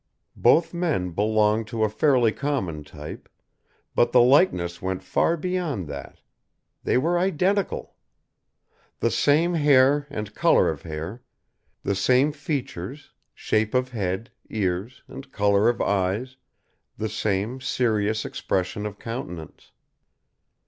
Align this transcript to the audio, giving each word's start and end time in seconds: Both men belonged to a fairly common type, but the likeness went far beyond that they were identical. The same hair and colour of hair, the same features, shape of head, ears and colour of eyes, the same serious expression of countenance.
Both 0.41 0.73
men 0.73 1.11
belonged 1.11 1.67
to 1.67 1.83
a 1.83 1.89
fairly 1.89 2.31
common 2.31 2.83
type, 2.83 3.29
but 3.93 4.11
the 4.11 4.19
likeness 4.19 4.81
went 4.81 5.03
far 5.03 5.37
beyond 5.37 5.87
that 5.89 6.21
they 6.83 6.97
were 6.97 7.19
identical. 7.19 7.95
The 8.99 9.11
same 9.11 9.53
hair 9.53 10.07
and 10.09 10.33
colour 10.33 10.71
of 10.71 10.81
hair, 10.81 11.21
the 11.83 11.93
same 11.93 12.31
features, 12.31 13.11
shape 13.35 13.75
of 13.75 13.89
head, 13.89 14.31
ears 14.49 15.03
and 15.07 15.31
colour 15.31 15.69
of 15.69 15.79
eyes, 15.81 16.35
the 16.97 17.07
same 17.07 17.61
serious 17.61 18.25
expression 18.25 18.87
of 18.87 18.97
countenance. 18.97 19.71